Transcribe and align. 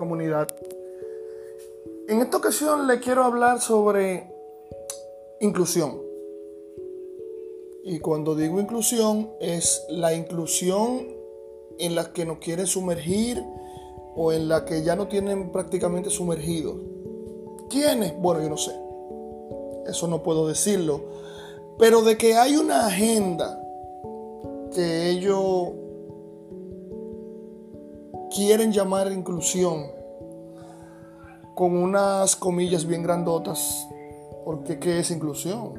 comunidad. 0.00 0.48
En 2.08 2.20
esta 2.20 2.38
ocasión 2.38 2.88
le 2.88 2.98
quiero 2.98 3.22
hablar 3.22 3.60
sobre 3.60 4.32
inclusión. 5.40 6.00
Y 7.84 8.00
cuando 8.00 8.34
digo 8.34 8.60
inclusión 8.60 9.30
es 9.40 9.84
la 9.88 10.12
inclusión 10.14 11.06
en 11.78 11.94
la 11.94 12.12
que 12.12 12.24
nos 12.24 12.38
quieren 12.38 12.66
sumergir 12.66 13.44
o 14.16 14.32
en 14.32 14.48
la 14.48 14.64
que 14.64 14.82
ya 14.82 14.96
no 14.96 15.06
tienen 15.06 15.52
prácticamente 15.52 16.10
sumergidos. 16.10 16.76
¿Quiénes? 17.68 18.18
Bueno, 18.18 18.42
yo 18.42 18.48
no 18.50 18.56
sé. 18.56 18.72
Eso 19.86 20.08
no 20.08 20.22
puedo 20.22 20.48
decirlo. 20.48 21.02
Pero 21.78 22.02
de 22.02 22.18
que 22.18 22.34
hay 22.34 22.56
una 22.56 22.86
agenda 22.86 23.62
que 24.74 25.10
ellos 25.10 25.68
quieren 28.34 28.72
llamar 28.72 29.10
inclusión 29.12 29.86
con 31.54 31.76
unas 31.76 32.36
comillas 32.36 32.86
bien 32.86 33.02
grandotas, 33.02 33.86
porque 34.44 34.78
¿qué 34.78 35.00
es 35.00 35.10
inclusión? 35.10 35.74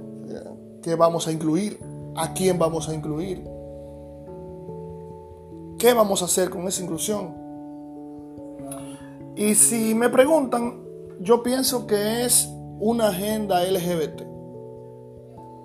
¿Qué 0.84 0.96
vamos 0.96 1.28
a 1.28 1.32
incluir? 1.32 1.80
¿A 2.16 2.34
quién 2.34 2.60
vamos 2.60 2.90
a 2.90 2.94
incluir? 2.94 3.44
¿Qué 5.80 5.94
vamos 5.94 6.22
a 6.22 6.26
hacer 6.26 6.50
con 6.50 6.68
esa 6.68 6.84
inclusión? 6.84 7.34
Y 9.36 9.56
si 9.56 9.96
me 9.96 10.10
preguntan, 10.10 10.84
yo 11.20 11.42
pienso 11.42 11.88
que 11.88 12.26
es 12.26 12.48
una 12.80 13.08
agenda 13.08 13.64
LGBT. 13.64 14.22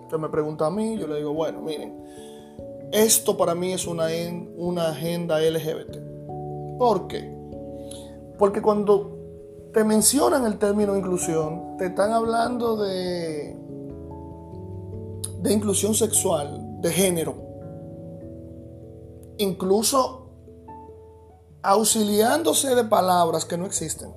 Usted 0.05 0.19
me 0.19 0.29
pregunta 0.29 0.67
a 0.67 0.71
mí, 0.71 0.97
yo 0.99 1.07
le 1.07 1.17
digo, 1.17 1.35
bueno, 1.35 1.61
miren, 1.61 1.95
esto 2.93 3.37
para 3.37 3.55
mí 3.55 3.73
es 3.73 3.87
una, 3.87 4.07
una 4.57 4.89
agenda 4.89 5.41
LGBT. 5.41 6.06
¿Por 6.79 7.09
qué? 7.09 7.35
Porque 8.39 8.61
cuando 8.61 9.17
te 9.73 9.85
mencionan 9.85 10.47
el 10.47 10.59
término 10.59 10.97
inclusión, 10.97 11.77
te 11.77 11.87
están 11.87 12.13
hablando 12.13 12.77
de, 12.77 13.57
de 15.43 15.53
inclusión 15.53 15.95
sexual, 15.95 16.81
de 16.81 16.91
género. 16.91 17.35
Incluso 19.39 20.27
auxiliándose 21.63 22.75
de 22.75 22.85
palabras 22.85 23.45
que 23.45 23.59
no 23.59 23.67
existen. 23.67 24.15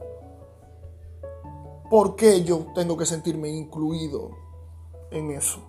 ¿Por 1.90 2.16
qué 2.16 2.44
yo 2.44 2.68
tengo 2.76 2.96
que 2.96 3.08
sentirme 3.08 3.50
incluido 3.50 4.30
en 5.10 5.32
eso? 5.32 5.60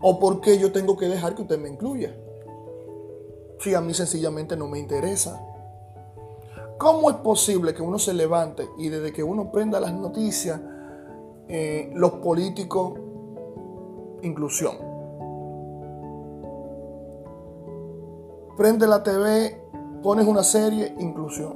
¿O 0.00 0.18
por 0.18 0.40
qué 0.40 0.58
yo 0.58 0.72
tengo 0.72 0.96
que 0.96 1.08
dejar 1.08 1.34
que 1.34 1.42
usted 1.42 1.58
me 1.58 1.68
incluya? 1.68 2.16
Si 3.60 3.74
a 3.74 3.80
mí 3.80 3.92
sencillamente 3.92 4.56
no 4.56 4.66
me 4.66 4.78
interesa. 4.78 5.46
¿Cómo 6.82 7.10
es 7.10 7.16
posible 7.18 7.74
que 7.74 7.80
uno 7.80 7.96
se 7.96 8.12
levante 8.12 8.68
y 8.76 8.88
desde 8.88 9.12
que 9.12 9.22
uno 9.22 9.52
prenda 9.52 9.78
las 9.78 9.94
noticias, 9.94 10.60
eh, 11.46 11.92
los 11.94 12.14
políticos, 12.14 12.94
inclusión? 14.22 14.74
Prende 18.56 18.88
la 18.88 19.00
TV, 19.00 19.62
pones 20.02 20.26
una 20.26 20.42
serie, 20.42 20.92
inclusión. 20.98 21.54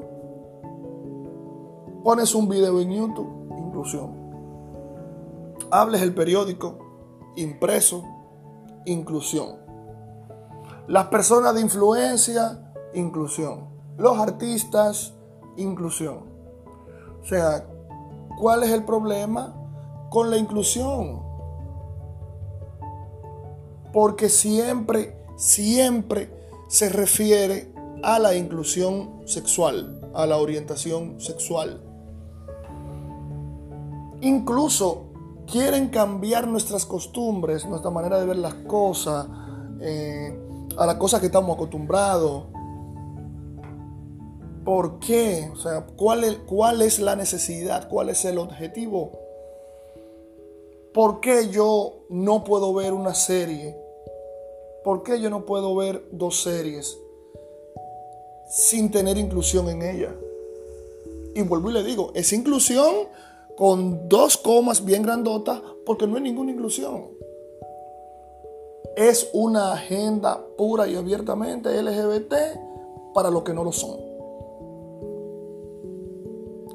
Pones 2.04 2.32
un 2.32 2.48
video 2.48 2.80
en 2.80 2.92
YouTube, 2.92 3.50
inclusión. 3.58 4.14
Hables 5.72 6.02
el 6.02 6.14
periódico, 6.14 6.78
impreso, 7.34 8.04
inclusión. 8.84 9.56
Las 10.86 11.06
personas 11.06 11.52
de 11.56 11.62
influencia, 11.62 12.72
inclusión. 12.94 13.74
Los 13.98 14.18
artistas, 14.18 15.15
inclusión. 15.56 16.20
O 17.22 17.26
sea, 17.26 17.66
¿cuál 18.38 18.62
es 18.62 18.70
el 18.70 18.84
problema 18.84 19.54
con 20.10 20.30
la 20.30 20.36
inclusión? 20.36 21.22
Porque 23.92 24.28
siempre, 24.28 25.16
siempre 25.36 26.30
se 26.68 26.88
refiere 26.88 27.72
a 28.02 28.18
la 28.18 28.34
inclusión 28.34 29.22
sexual, 29.26 30.00
a 30.14 30.26
la 30.26 30.36
orientación 30.36 31.20
sexual. 31.20 31.82
Incluso 34.20 35.06
quieren 35.46 35.88
cambiar 35.88 36.46
nuestras 36.46 36.86
costumbres, 36.86 37.66
nuestra 37.66 37.90
manera 37.90 38.18
de 38.18 38.26
ver 38.26 38.36
las 38.36 38.54
cosas, 38.54 39.26
eh, 39.80 40.38
a 40.76 40.86
las 40.86 40.96
cosas 40.96 41.20
que 41.20 41.26
estamos 41.26 41.56
acostumbrados. 41.56 42.44
¿Por 44.66 44.98
qué? 44.98 45.48
O 45.52 45.56
sea, 45.56 45.86
¿cuál 45.96 46.24
es, 46.24 46.38
¿cuál 46.38 46.82
es 46.82 46.98
la 46.98 47.14
necesidad? 47.14 47.88
¿Cuál 47.88 48.08
es 48.08 48.24
el 48.24 48.36
objetivo? 48.36 49.12
¿Por 50.92 51.20
qué 51.20 51.50
yo 51.50 52.00
no 52.08 52.42
puedo 52.42 52.74
ver 52.74 52.92
una 52.92 53.14
serie? 53.14 53.76
¿Por 54.82 55.04
qué 55.04 55.20
yo 55.20 55.30
no 55.30 55.46
puedo 55.46 55.76
ver 55.76 56.08
dos 56.10 56.42
series 56.42 56.98
sin 58.48 58.90
tener 58.90 59.16
inclusión 59.18 59.68
en 59.68 59.82
ella? 59.82 60.16
Y 61.36 61.42
vuelvo 61.42 61.70
y 61.70 61.74
le 61.74 61.84
digo, 61.84 62.10
es 62.16 62.32
inclusión 62.32 63.06
con 63.56 64.08
dos 64.08 64.36
comas 64.36 64.84
bien 64.84 65.04
grandotas 65.04 65.62
porque 65.84 66.08
no 66.08 66.16
hay 66.16 66.22
ninguna 66.22 66.50
inclusión. 66.50 67.10
Es 68.96 69.30
una 69.32 69.74
agenda 69.74 70.44
pura 70.58 70.88
y 70.88 70.96
abiertamente 70.96 71.70
LGBT 71.80 72.34
para 73.14 73.30
los 73.30 73.44
que 73.44 73.54
no 73.54 73.62
lo 73.62 73.70
son. 73.70 74.05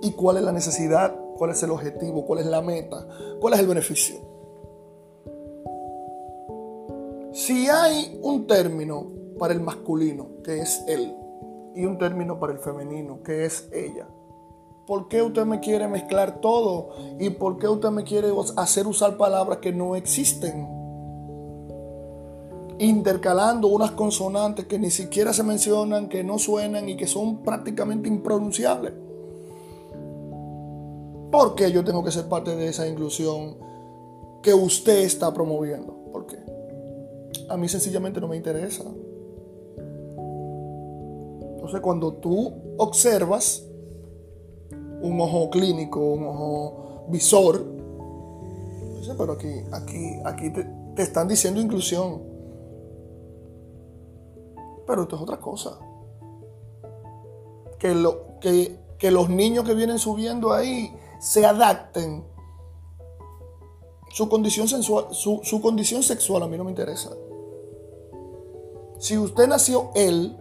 ¿Y 0.02 0.12
cuál 0.12 0.38
es 0.38 0.44
la 0.44 0.52
necesidad? 0.52 1.16
¿Cuál 1.38 1.52
es 1.52 1.64
el 1.64 1.72
objetivo? 1.72 2.26
¿Cuál 2.26 2.40
es 2.40 2.46
la 2.46 2.62
meta? 2.62 3.08
¿Cuál 3.40 3.54
es 3.54 3.60
el 3.60 3.68
beneficio? 3.68 4.16
Si 7.34 7.70
hay 7.70 8.20
un 8.22 8.46
término 8.48 9.08
para 9.40 9.54
el 9.54 9.62
masculino, 9.62 10.42
que 10.44 10.60
es 10.60 10.84
él, 10.88 11.16
y 11.76 11.86
un 11.86 11.98
término 11.98 12.40
para 12.40 12.54
el 12.54 12.60
femenino, 12.60 13.24
que 13.24 13.46
es 13.46 13.70
ella, 13.72 14.08
¿Por 14.92 15.08
qué 15.08 15.22
usted 15.22 15.46
me 15.46 15.62
quiere 15.62 15.88
mezclar 15.88 16.42
todo? 16.42 16.90
¿Y 17.18 17.30
por 17.30 17.60
qué 17.60 17.68
usted 17.70 17.92
me 17.92 18.04
quiere 18.04 18.30
hacer 18.58 18.88
usar 18.88 19.16
palabras 19.16 19.60
que 19.60 19.72
no 19.72 19.96
existen? 19.96 20.68
Intercalando 22.78 23.68
unas 23.68 23.92
consonantes 23.92 24.66
que 24.66 24.80
ni 24.80 24.92
siquiera 24.92 25.32
se 25.32 25.44
mencionan, 25.44 26.10
que 26.10 26.26
no 26.26 26.40
suenan 26.40 26.90
y 26.90 26.98
que 26.98 27.08
son 27.08 27.44
prácticamente 27.44 28.10
impronunciables. 28.10 28.94
¿Por 31.32 31.56
qué 31.56 31.72
yo 31.72 31.84
tengo 31.84 32.04
que 32.04 32.12
ser 32.12 32.28
parte 32.28 32.56
de 32.56 32.68
esa 32.68 32.86
inclusión 32.88 33.56
que 34.44 34.54
usted 34.54 35.00
está 35.00 35.34
promoviendo? 35.34 35.96
¿Por 36.12 36.28
qué? 36.28 36.38
A 37.50 37.56
mí 37.56 37.70
sencillamente 37.70 38.20
no 38.20 38.28
me 38.28 38.36
interesa. 38.36 38.84
Entonces 41.54 41.80
cuando 41.80 42.16
tú 42.16 42.54
observas 42.78 43.64
un 45.02 45.22
ojo 45.22 45.50
clínico, 45.50 46.00
un 46.02 46.26
ojo 46.26 47.06
visor. 47.08 47.66
Pero 49.18 49.34
aquí, 49.34 49.62
aquí, 49.72 50.20
aquí 50.26 50.50
te, 50.52 51.02
están 51.02 51.28
diciendo 51.28 51.62
inclusión. 51.62 52.22
Pero 54.86 55.04
esto 55.04 55.16
es 55.16 55.22
otra 55.22 55.38
cosa. 55.38 55.80
Que, 57.80 57.96
lo, 57.96 58.40
que 58.40 59.12
los 59.12 59.30
niños 59.30 59.66
que 59.66 59.74
vienen 59.74 59.98
subiendo 59.98 60.54
ahí 60.54 60.94
se 61.22 61.46
adapten. 61.46 62.26
Su 64.10 64.28
condición, 64.28 64.68
sensual, 64.68 65.06
su, 65.12 65.40
su 65.44 65.62
condición 65.62 66.04
sexual 66.04 66.44
a 66.44 66.48
mí 66.48 66.58
no 66.58 66.66
me 66.66 66.72
interesa. 66.72 67.12
Si 69.00 69.18
usted 69.18 69.48
nació 69.48 69.92
él 69.96 70.38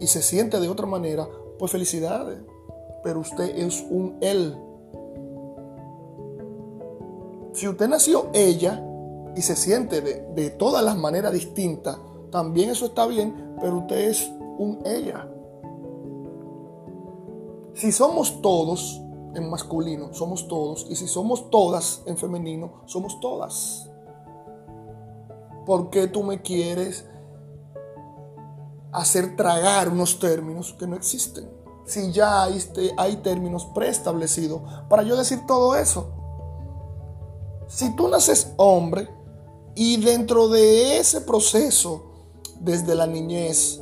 y 0.00 0.06
se 0.06 0.22
siente 0.22 0.58
de 0.58 0.70
otra 0.70 0.86
manera, 0.86 1.28
pues 1.58 1.70
felicidades 1.70 2.38
pero 3.02 3.20
usted 3.20 3.56
es 3.58 3.84
un 3.90 4.16
él. 4.20 4.56
Si 7.52 7.68
usted 7.68 7.88
nació 7.88 8.28
ella 8.32 8.82
y 9.36 9.42
se 9.42 9.56
siente 9.56 10.00
de, 10.00 10.50
todas 10.50 10.84
las 10.84 10.96
maneras 10.96 11.32
distintas, 11.32 11.98
también 12.30 12.70
eso 12.70 12.86
está 12.86 13.06
bien, 13.06 13.56
pero 13.60 13.78
usted 13.78 14.08
es 14.08 14.30
un 14.58 14.80
ella. 14.86 15.28
Si 17.74 17.90
somos 17.92 18.40
todos 18.40 19.01
en 19.34 19.50
masculino, 19.50 20.12
somos 20.12 20.48
todos, 20.48 20.86
y 20.88 20.96
si 20.96 21.08
somos 21.08 21.50
todas 21.50 22.02
en 22.06 22.16
femenino, 22.16 22.82
somos 22.86 23.20
todas. 23.20 23.88
¿Por 25.66 25.90
qué 25.90 26.06
tú 26.06 26.22
me 26.22 26.42
quieres 26.42 27.06
hacer 28.90 29.36
tragar 29.36 29.88
unos 29.88 30.18
términos 30.18 30.74
que 30.78 30.86
no 30.86 30.96
existen? 30.96 31.62
si 31.84 32.12
ya 32.12 32.44
hay, 32.44 32.62
hay 32.96 33.16
términos 33.16 33.66
preestablecidos 33.74 34.62
para 34.88 35.02
yo 35.02 35.16
decir 35.16 35.46
todo 35.46 35.74
eso? 35.76 36.10
Si 37.68 37.94
tú 37.96 38.08
naces 38.08 38.52
hombre 38.56 39.08
y 39.74 39.96
dentro 39.96 40.48
de 40.48 40.98
ese 40.98 41.22
proceso, 41.22 42.04
desde 42.60 42.94
la 42.94 43.06
niñez 43.06 43.80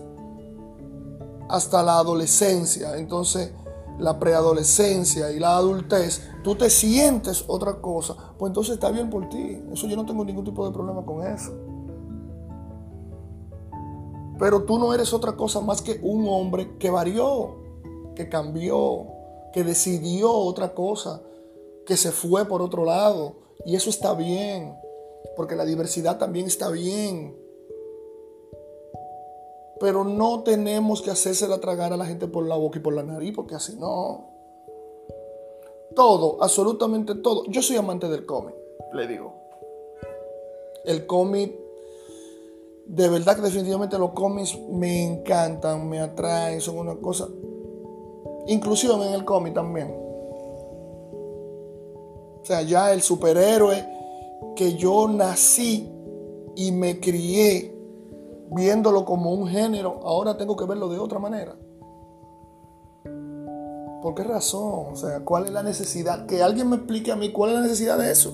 hasta 1.49 1.83
la 1.83 1.99
adolescencia, 1.99 2.97
entonces 2.97 3.53
la 4.01 4.19
preadolescencia 4.19 5.31
y 5.31 5.39
la 5.39 5.57
adultez, 5.57 6.23
tú 6.43 6.55
te 6.55 6.71
sientes 6.71 7.45
otra 7.47 7.81
cosa, 7.81 8.35
pues 8.39 8.51
entonces 8.51 8.75
está 8.75 8.91
bien 8.91 9.11
por 9.11 9.29
ti. 9.29 9.63
Eso 9.73 9.87
yo 9.87 9.97
no 9.97 10.07
tengo 10.07 10.25
ningún 10.25 10.45
tipo 10.45 10.67
de 10.67 10.73
problema 10.73 11.05
con 11.05 11.27
eso. 11.27 11.53
Pero 14.39 14.65
tú 14.65 14.79
no 14.79 14.95
eres 14.95 15.13
otra 15.13 15.37
cosa 15.37 15.61
más 15.61 15.83
que 15.83 16.01
un 16.03 16.27
hombre 16.27 16.79
que 16.79 16.91
varió, 16.91 17.57
que 18.17 18.29
cambió, 18.31 19.07
que 19.53 19.65
decidió 19.65 20.33
otra 20.33 20.75
cosa, 20.75 21.23
que 21.85 21.97
se 21.97 22.11
fue 22.11 22.47
por 22.47 22.63
otro 22.63 22.85
lado. 22.85 23.37
Y 23.67 23.77
eso 23.77 23.91
está 23.91 24.15
bien, 24.15 24.75
porque 25.37 25.57
la 25.57 25.67
diversidad 25.67 26.19
también 26.19 26.47
está 26.47 26.71
bien. 26.71 27.37
Pero 29.81 30.05
no 30.05 30.43
tenemos 30.43 31.01
que 31.01 31.11
hacérsela 31.11 31.59
tragar 31.59 31.93
a 31.93 31.97
la 31.97 32.05
gente 32.05 32.29
por 32.29 32.47
la 32.47 32.57
boca 32.57 32.79
y 32.79 32.83
por 32.83 32.93
la 32.93 33.03
nariz, 33.03 33.33
porque 33.35 33.55
así 33.55 33.77
no. 33.77 34.29
Todo, 35.97 36.37
absolutamente 36.43 37.15
todo. 37.17 37.45
Yo 37.47 37.63
soy 37.63 37.77
amante 37.77 38.07
del 38.09 38.27
cómic, 38.27 38.55
le 38.93 39.07
digo. 39.07 39.35
El 40.85 41.07
cómic, 41.07 41.59
de 42.87 43.09
verdad 43.09 43.37
que 43.37 43.43
definitivamente 43.43 43.99
los 43.99 44.13
cómics 44.13 44.59
me 44.71 45.05
encantan, 45.05 45.89
me 45.89 45.99
atraen, 45.99 46.61
son 46.61 46.79
una 46.79 46.97
cosa. 46.97 47.27
Inclusión 48.47 49.03
en 49.03 49.15
el 49.15 49.25
cómic 49.25 49.55
también. 49.55 49.95
O 52.41 52.45
sea, 52.45 52.63
ya 52.63 52.93
el 52.93 53.01
superhéroe 53.01 53.87
que 54.57 54.75
yo 54.75 55.09
nací 55.09 55.91
y 56.55 56.73
me 56.73 57.01
crié 57.01 57.80
viéndolo 58.51 59.05
como 59.05 59.33
un 59.33 59.49
género, 59.49 60.01
ahora 60.05 60.37
tengo 60.37 60.57
que 60.57 60.65
verlo 60.65 60.89
de 60.89 60.99
otra 60.99 61.19
manera. 61.19 61.57
¿Por 64.03 64.15
qué 64.15 64.25
razón? 64.25 64.93
O 64.93 64.97
sea, 64.97 65.21
¿cuál 65.21 65.47
es 65.47 65.53
la 65.53 65.63
necesidad? 65.63 66.27
Que 66.27 66.43
alguien 66.43 66.69
me 66.71 66.77
explique 66.77 67.13
a 67.13 67.17
mí 67.17 67.33
cuál 67.33 67.51
es 67.51 67.57
la 67.57 67.63
necesidad 67.63 67.99
de 67.99 68.11
eso. 68.11 68.33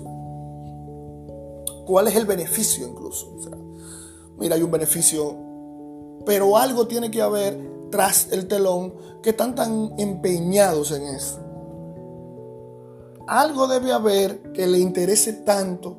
¿Cuál 1.86 2.08
es 2.08 2.16
el 2.16 2.24
beneficio 2.24 2.86
incluso? 2.86 3.32
Mira, 4.38 4.56
hay 4.56 4.62
un 4.62 4.70
beneficio, 4.70 5.36
pero 6.24 6.56
algo 6.56 6.86
tiene 6.86 7.10
que 7.10 7.22
haber 7.22 7.88
tras 7.90 8.32
el 8.32 8.48
telón 8.48 8.94
que 9.22 9.30
están 9.30 9.54
tan 9.54 9.92
empeñados 9.98 10.92
en 10.92 11.02
eso. 11.06 11.40
Algo 13.26 13.66
debe 13.66 13.92
haber 13.92 14.52
que 14.52 14.66
le 14.66 14.78
interese 14.78 15.32
tanto 15.32 15.98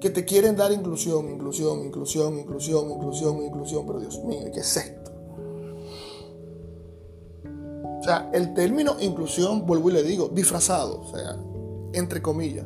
que 0.00 0.10
te 0.10 0.24
quieren 0.24 0.56
dar 0.56 0.72
inclusión, 0.72 1.28
inclusión, 1.28 1.84
inclusión, 1.84 2.38
inclusión, 2.38 2.90
inclusión, 2.90 3.42
inclusión, 3.42 3.86
pero 3.86 4.00
Dios 4.00 4.24
mío, 4.24 4.50
¿qué 4.52 4.60
es 4.60 4.76
esto? 4.76 5.12
O 8.00 8.02
sea, 8.02 8.30
el 8.32 8.54
término 8.54 8.96
inclusión, 8.98 9.66
vuelvo 9.66 9.90
y 9.90 9.92
le 9.92 10.02
digo, 10.02 10.28
disfrazado, 10.28 11.02
o 11.02 11.14
sea, 11.14 11.36
entre 11.92 12.22
comillas. 12.22 12.64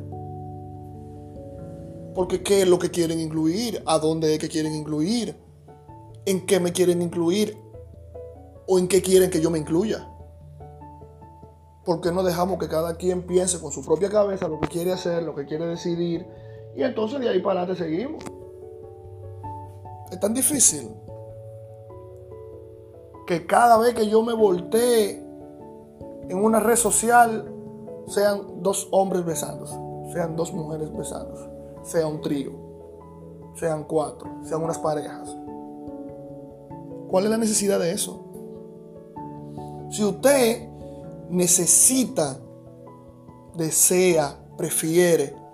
Porque 2.15 2.41
¿qué 2.41 2.61
es 2.61 2.67
lo 2.69 2.79
que 2.79 2.89
quieren 2.89 3.19
incluir? 3.19 3.83
¿A 3.85 3.99
dónde 3.99 4.33
es 4.33 4.39
que 4.39 4.47
quieren 4.47 4.73
incluir? 4.73 5.35
¿En 6.25 6.45
qué 6.45 6.61
me 6.61 6.71
quieren 6.71 7.01
incluir? 7.01 7.57
¿O 8.65 8.79
en 8.79 8.87
qué 8.87 9.01
quieren 9.01 9.29
que 9.29 9.41
yo 9.41 9.51
me 9.51 9.59
incluya? 9.59 10.09
¿Por 11.83 11.99
qué 11.99 12.13
no 12.13 12.23
dejamos 12.23 12.57
que 12.57 12.69
cada 12.69 12.95
quien 12.95 13.27
piense 13.27 13.59
con 13.59 13.73
su 13.73 13.83
propia 13.83 14.09
cabeza 14.09 14.47
lo 14.47 14.61
que 14.61 14.69
quiere 14.69 14.93
hacer, 14.93 15.23
lo 15.23 15.35
que 15.35 15.45
quiere 15.45 15.65
decidir? 15.65 16.25
Y 16.75 16.83
entonces 16.83 17.19
de 17.19 17.29
ahí 17.29 17.39
para 17.39 17.61
adelante 17.61 17.83
seguimos. 17.83 18.23
Es 20.11 20.19
tan 20.19 20.33
difícil 20.33 20.89
que 23.25 23.45
cada 23.45 23.77
vez 23.77 23.95
que 23.95 24.07
yo 24.07 24.21
me 24.21 24.33
voltee 24.33 25.23
en 26.29 26.37
una 26.37 26.59
red 26.59 26.75
social 26.75 27.51
sean 28.07 28.61
dos 28.61 28.87
hombres 28.91 29.25
besándose, 29.25 29.75
sean 30.13 30.35
dos 30.35 30.53
mujeres 30.53 30.95
besándose, 30.95 31.49
sea 31.83 32.07
un 32.07 32.21
trío, 32.21 32.51
sean 33.55 33.83
cuatro, 33.85 34.29
sean 34.43 34.63
unas 34.63 34.77
parejas. 34.77 35.35
¿Cuál 37.09 37.25
es 37.25 37.31
la 37.31 37.37
necesidad 37.37 37.79
de 37.79 37.91
eso? 37.91 38.25
Si 39.89 40.03
usted 40.03 40.69
necesita, 41.29 42.37
desea, 43.55 44.37
prefiere 44.57 45.44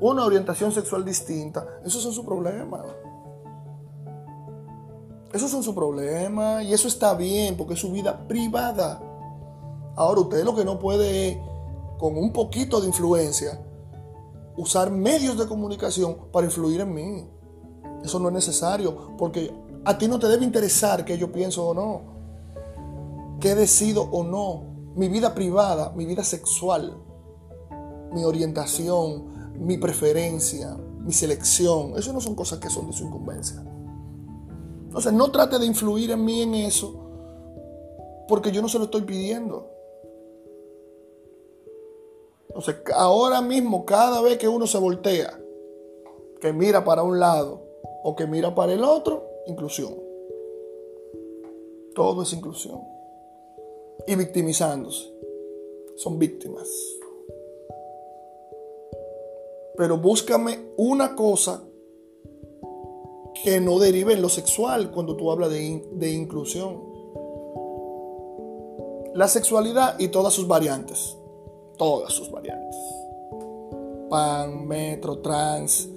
una 0.00 0.24
orientación 0.24 0.72
sexual 0.72 1.04
distinta, 1.04 1.66
esos 1.84 2.02
son 2.02 2.12
su 2.12 2.24
problema. 2.24 2.84
Esos 5.32 5.50
son 5.50 5.62
su 5.62 5.74
problema 5.74 6.62
y 6.62 6.72
eso 6.72 6.88
está 6.88 7.14
bien 7.14 7.56
porque 7.56 7.74
es 7.74 7.80
su 7.80 7.92
vida 7.92 8.26
privada. 8.26 9.02
Ahora 9.94 10.20
usted 10.20 10.44
lo 10.44 10.54
que 10.54 10.64
no 10.64 10.78
puede 10.78 11.42
con 11.98 12.16
un 12.16 12.32
poquito 12.32 12.80
de 12.80 12.86
influencia, 12.86 13.60
usar 14.56 14.90
medios 14.90 15.36
de 15.38 15.46
comunicación 15.46 16.16
para 16.32 16.46
influir 16.46 16.80
en 16.80 16.94
mí. 16.94 17.30
Eso 18.04 18.18
no 18.18 18.28
es 18.28 18.34
necesario 18.34 19.16
porque 19.18 19.52
a 19.84 19.98
ti 19.98 20.08
no 20.08 20.18
te 20.18 20.28
debe 20.28 20.44
interesar 20.44 21.04
que 21.04 21.18
yo 21.18 21.32
pienso 21.32 21.66
o 21.66 21.74
no, 21.74 23.38
que 23.40 23.54
decido 23.54 24.02
o 24.02 24.24
no, 24.24 24.64
mi 24.94 25.08
vida 25.08 25.34
privada, 25.34 25.92
mi 25.94 26.06
vida 26.06 26.24
sexual, 26.24 26.96
mi 28.12 28.24
orientación, 28.24 29.35
mi 29.58 29.78
preferencia, 29.78 30.76
mi 31.00 31.12
selección. 31.12 31.94
Eso 31.96 32.12
no 32.12 32.20
son 32.20 32.34
cosas 32.34 32.58
que 32.58 32.70
son 32.70 32.86
de 32.88 32.92
su 32.92 33.04
incumbencia. 33.04 33.62
Entonces 34.86 35.12
no 35.12 35.30
trate 35.30 35.58
de 35.58 35.66
influir 35.66 36.10
en 36.10 36.24
mí 36.24 36.42
en 36.42 36.54
eso 36.54 37.02
porque 38.28 38.50
yo 38.50 38.62
no 38.62 38.68
se 38.68 38.78
lo 38.78 38.84
estoy 38.84 39.02
pidiendo. 39.02 39.70
Entonces 42.48 42.76
ahora 42.94 43.42
mismo 43.42 43.84
cada 43.84 44.20
vez 44.22 44.38
que 44.38 44.48
uno 44.48 44.66
se 44.66 44.78
voltea, 44.78 45.38
que 46.40 46.52
mira 46.52 46.84
para 46.84 47.02
un 47.02 47.20
lado 47.20 47.62
o 48.02 48.16
que 48.16 48.26
mira 48.26 48.54
para 48.54 48.72
el 48.72 48.82
otro, 48.82 49.28
inclusión. 49.46 49.94
Todo 51.94 52.22
es 52.22 52.32
inclusión. 52.32 52.80
Y 54.06 54.14
victimizándose. 54.14 55.12
Son 55.96 56.18
víctimas. 56.18 56.68
Pero 59.76 59.98
búscame 59.98 60.70
una 60.76 61.14
cosa 61.14 61.62
que 63.42 63.60
no 63.60 63.78
derive 63.78 64.14
en 64.14 64.22
lo 64.22 64.28
sexual 64.28 64.90
cuando 64.90 65.16
tú 65.16 65.30
hablas 65.30 65.50
de, 65.50 66.10
inclusión. 66.12 66.82
La 69.14 69.28
sexualidad 69.28 69.98
y 69.98 70.08
todas 70.08 70.32
sus 70.32 70.48
variantes. 70.48 71.16
Todas 71.76 72.12
sus 72.12 72.30
variantes. 72.30 72.76
Pan, 74.08 74.66
metro, 74.66 75.18
trans, 75.18 75.88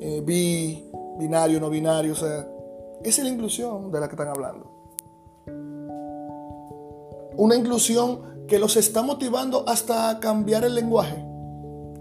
eh, 0.00 0.22
bi, 0.24 0.90
binario, 1.18 1.60
no 1.60 1.68
binario. 1.68 2.12
O 2.12 2.16
sea, 2.16 2.48
esa 3.02 3.20
es 3.20 3.24
la 3.26 3.32
inclusión 3.32 3.90
de 3.90 4.00
la 4.00 4.08
que 4.08 4.14
están 4.14 4.28
hablando. 4.28 4.66
Una 7.36 7.54
inclusión 7.54 8.46
que 8.48 8.58
los 8.58 8.76
está 8.76 9.02
motivando 9.02 9.64
hasta 9.68 10.18
cambiar 10.20 10.64
el 10.64 10.74
lenguaje. 10.74 11.27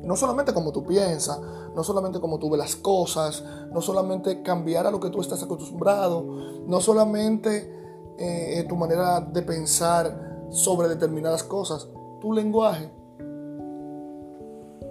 No 0.08 0.16
solamente 0.16 0.54
como 0.54 0.72
tú 0.72 0.86
piensas, 0.86 1.38
no 1.76 1.84
solamente 1.84 2.22
como 2.22 2.40
tú 2.40 2.50
ves 2.50 2.58
las 2.58 2.78
cosas, 2.78 3.44
no 3.74 3.82
solamente 3.82 4.42
cambiar 4.42 4.88
a 4.88 4.92
lo 4.92 5.02
que 5.02 5.10
tú 5.10 5.20
estás 5.20 5.44
acostumbrado, 5.44 6.24
no 6.66 6.80
solamente 6.80 8.16
eh, 8.18 8.66
tu 8.70 8.78
manera 8.78 9.20
de 9.20 9.42
pensar 9.42 10.48
sobre 10.50 10.88
determinadas 10.88 11.44
cosas, 11.44 11.90
tu 12.22 12.32
lenguaje. 12.32 12.90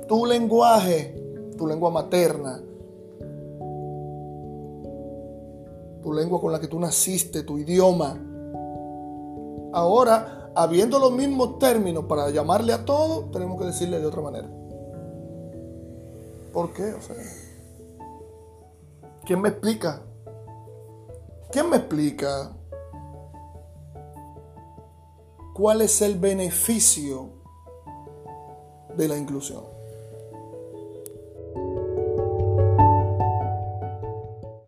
Tu 0.06 0.26
lenguaje, 0.26 1.14
tu 1.56 1.66
lengua 1.66 1.90
materna, 1.90 2.61
tu 6.02 6.12
lengua 6.12 6.42
con 6.42 6.52
la 6.52 6.61
que 6.61 6.68
tú 6.68 6.78
naciste, 6.78 7.42
tu 7.42 7.56
idioma. 7.56 8.20
Ahora, 9.73 10.50
habiendo 10.54 10.99
los 10.99 11.11
mismos 11.11 11.58
términos 11.58 12.04
para 12.04 12.28
llamarle 12.28 12.75
a 12.75 12.85
todo, 12.85 13.30
tenemos 13.32 13.58
que 13.58 13.64
decirle 13.64 13.99
de 13.99 14.06
otra 14.06 14.20
manera. 14.20 14.65
¿Por 16.56 16.72
qué? 16.72 16.94
¿quién 19.26 19.42
me 19.42 19.50
explica? 19.50 20.02
¿Quién 21.52 21.68
me 21.68 21.76
explica 21.76 22.56
cuál 25.52 25.82
es 25.82 26.00
el 26.00 26.18
beneficio 26.18 27.28
de 28.96 29.06
la 29.06 29.18
inclusión? 29.18 29.75